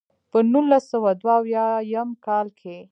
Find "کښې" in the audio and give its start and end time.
2.59-2.77